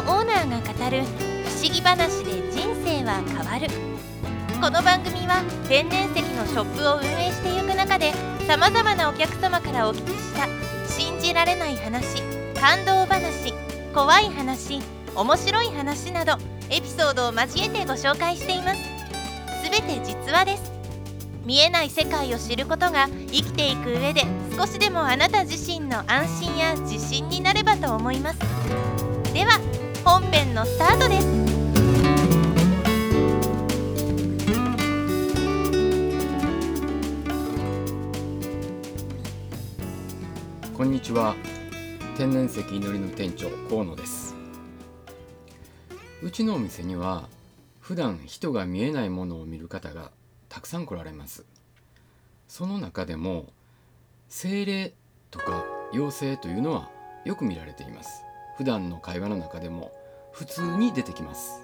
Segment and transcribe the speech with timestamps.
[0.00, 1.02] オーナーが語る
[1.44, 3.68] 不思議話で人生は変わる。
[4.60, 8.12] この番組は天然石のショップを運営していく中で
[8.46, 10.46] さまざまなお客様からお聞きした
[10.90, 12.22] 信じられない話
[12.58, 13.54] 感動話
[13.94, 14.80] 怖い話
[15.14, 16.36] 面白い話など
[16.70, 18.80] エピソードを交えてご紹介しています。
[19.64, 20.72] すべて実話です。
[21.44, 24.24] 見えない世界を知ることが生きていく上で
[24.56, 28.38] 少しでもあなた自身の安心や自信になればと思います。
[29.32, 29.58] では
[30.04, 31.26] 本編のスタートです。
[40.74, 41.36] こんにちは。
[42.16, 44.34] 天然石祈りの店長河野です。
[46.22, 47.28] うちのお店には
[47.80, 50.10] 普段人が見えないものを見る方が
[50.48, 51.44] たくさん来られます。
[52.48, 53.46] その中でも
[54.28, 54.94] 精霊
[55.30, 56.90] とか妖精というのは
[57.24, 58.29] よく見られています。
[58.60, 59.90] 普段の会話の中でも
[60.32, 61.62] 普通に出てきます。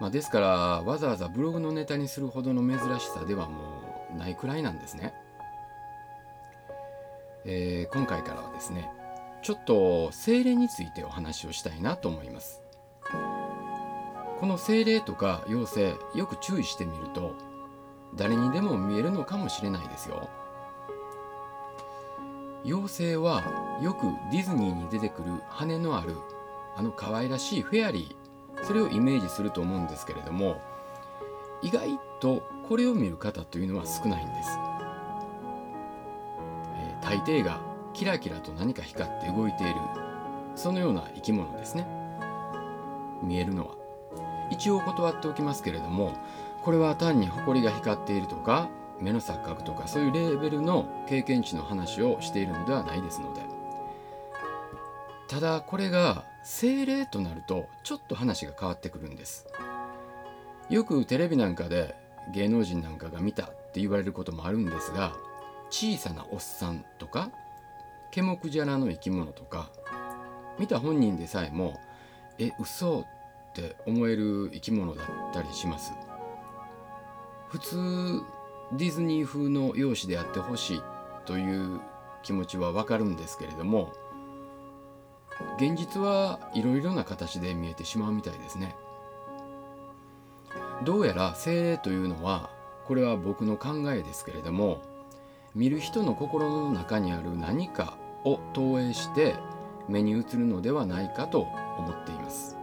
[0.00, 0.48] まあ、ですから
[0.82, 3.62] わざわざブログのネタにするほどの珍しさではも
[4.12, 5.14] うないくらいなんですね。
[7.44, 8.90] えー今回からはですね
[9.42, 12.60] ちょっと精霊についてお話をしたいなと思います。
[14.40, 17.36] この精霊とか妖精よく注意してみると
[18.16, 20.28] 誰にでも見えるのかもしれないですよ。
[22.64, 23.42] 妖精は
[23.82, 26.16] よくディズニーに出てくる羽のある
[26.76, 30.60] あの可愛らしいフェアリーそれをイメージすると思うんですけれども
[31.62, 34.58] 意外とこれを見る方というのは少ないんです。
[36.76, 37.60] えー大抵が
[37.92, 39.74] キラキラと何か光って動いている
[40.54, 41.86] そのような生き物ですね。
[43.22, 43.74] 見えるのは。
[44.50, 46.12] 一応断っておきますけれども
[46.62, 48.68] これは単に埃が光っているとか
[49.02, 53.40] 目の錯覚とかそういうレベルの経験値の話をしているのではないですので
[55.28, 59.46] ただこれが精霊となるとちょっと話が変わってくるんです。
[60.68, 61.94] よくテレビなんかで
[62.32, 65.12] 芸能人なんかが見たって言われることもあるんですが
[65.70, 67.30] 小さなおっさんとか
[68.10, 69.70] ケモクジャラの生き物とか
[70.58, 71.80] 見た本人でさえも
[72.38, 73.06] え嘘っ
[73.54, 75.92] て思える生き物だったりします？
[77.48, 78.22] 普通
[78.74, 80.82] ディズニー風の容姿であってほしい
[81.26, 81.80] という
[82.22, 83.92] 気持ちはわかるんですけれども
[85.58, 88.76] 現実はいろいろな形で見えてしまうみたいですね。
[90.84, 92.50] どうやら精霊というのは
[92.86, 94.82] これは僕の考えですけれども
[95.54, 99.36] 見る人の心の中にある何かを投影して
[99.88, 101.40] 目に映るのではないかと
[101.78, 102.56] 思っています。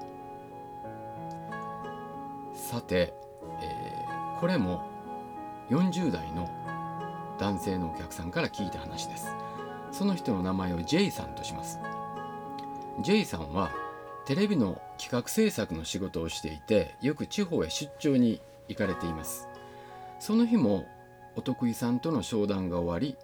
[2.56, 3.14] さて、
[3.62, 4.00] えー
[4.40, 4.89] これも
[5.70, 6.50] 40代の
[7.38, 9.28] 男性のお客さんから聞いた話です。
[9.92, 11.80] その人の名前を J さんとします。
[13.02, 13.72] J さんは
[14.26, 19.48] テレビの企画制作の仕事をしていてよく地方へ出張に行かれています。
[20.20, 20.86] その日も
[21.36, 23.16] お得意さんとの商談が終わり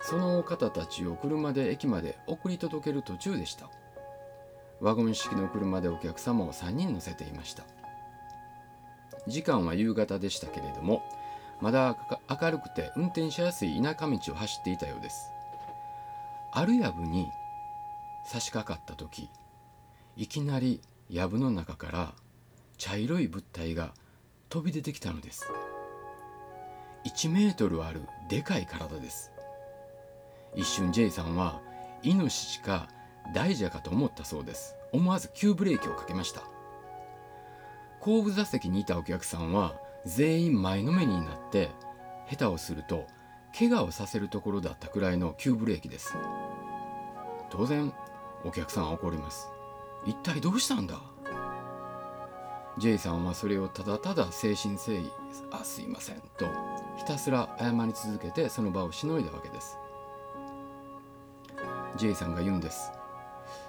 [0.00, 3.70] その方たちを車で駅まで送り届ける途中でした。
[4.80, 7.64] ワゴン式の車でお客様を3人乗せていました。
[9.26, 11.02] 時間は夕方でしたけれども
[11.62, 11.96] まだ
[12.28, 15.30] 明るくて運転しやすい田舎道を走っていたようです。
[16.52, 17.28] ある藪に
[18.26, 19.30] 差し掛かった時
[20.16, 22.14] いきなり藪の中から
[22.78, 23.94] 茶色い物体が
[24.48, 25.46] 飛び出てきたのです。
[27.04, 29.30] 1メートルあるでかい体です。
[30.56, 31.60] 一瞬 J さんは
[32.02, 32.88] イノシシか
[33.32, 34.74] 大蛇かと思ったそうです。
[34.90, 36.42] 思わず急ブレーキをかけました。
[38.00, 41.70] 後部座席にいたお客さんは全員前のめりになって
[42.30, 43.06] 下手をすると
[43.56, 46.14] 怪我をさせるところだったくらいの急ブレーキです。
[47.50, 47.92] 当然
[48.44, 49.48] お客さんは怒ります。
[50.04, 51.00] 一体どうしたんだ
[52.78, 55.12] ？J さんはそれをただただ誠心誠意
[55.52, 56.46] 「あすいません」と
[56.96, 59.78] ひたすら謝り続けてその場をしのいだわけです。
[61.96, 62.90] J さんが言うんです。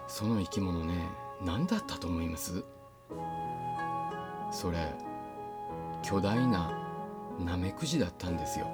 [0.07, 0.95] その生き物ね
[1.41, 2.63] 何だったと思います？
[4.51, 4.95] それ
[6.03, 6.71] 巨大な
[7.39, 8.67] ナメクジだったんですよ。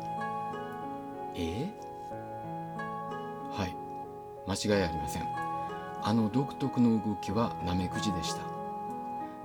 [1.35, 1.69] え？
[3.51, 3.75] はい。
[4.47, 5.23] 間違いありません。
[6.01, 8.41] あの独特の動きはナメクジでした。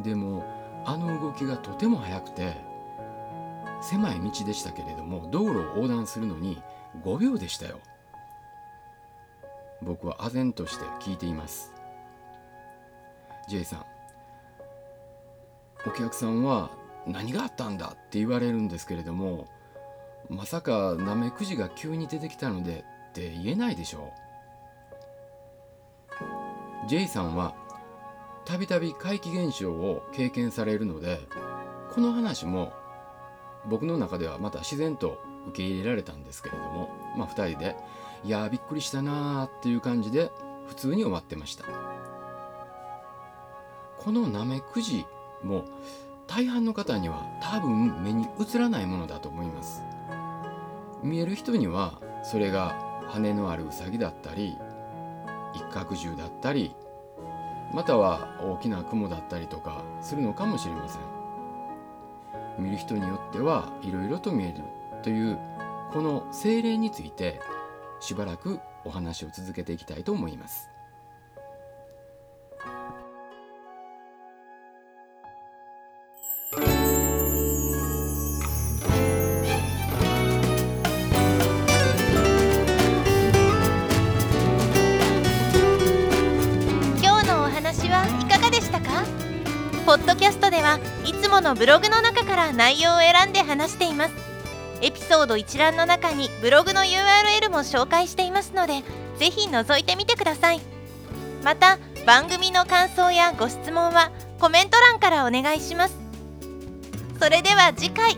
[0.03, 0.43] でも
[0.85, 2.57] あの動きがとても速くて
[3.81, 6.61] 狭い道でしたけれども道路を横断するのに
[7.05, 7.79] 5秒でしたよ。
[9.83, 11.73] 僕は唖然として聞いています。
[13.49, 13.85] J さん
[15.87, 16.71] お客さんは
[17.07, 17.89] 何があったんだ？
[17.89, 19.47] って言われるんですけれども
[20.29, 24.13] まさかナメクジが急に出てきたのでって言えないでしょ
[26.87, 26.89] う。
[26.89, 27.55] J さんは
[28.45, 31.21] たびたび怪奇現象を経験されるので
[31.95, 32.73] この話も
[33.67, 35.19] 僕の中ではまた自然と
[35.49, 37.77] 受け入れられたんですけれどもまあ2人で
[38.25, 40.31] 「いやびっくりしたなー」っていう感じで
[40.67, 41.65] 普通に終わってました。
[43.99, 45.07] このナメクジ
[45.43, 45.65] も
[46.27, 49.83] 大半の方には多分目に映らないものだと思います。
[51.03, 52.75] 見える人にはそれが
[53.09, 54.57] 羽のあるウサギだったり
[55.53, 56.75] 一角獣だったり
[57.73, 61.03] または大きな雲だったりとかするのかもしれません。
[62.59, 64.63] 見る人によってはいろいろと見える
[65.03, 65.39] という
[65.93, 67.41] この精霊について
[68.01, 70.74] しばらくお話を続けていきたいと思います。
[91.35, 94.15] ものブログの中から内容を選んで話しています。
[94.81, 98.83] エピソード一覧の中にブログの URL も紹介していますので
[99.19, 100.61] ぜひ覗いてみてください。
[101.43, 105.97] また番組の感想やご質問はコメント欄からお願いします。
[107.21, 108.17] それでは次回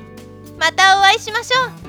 [0.58, 1.85] またお会いしましょう。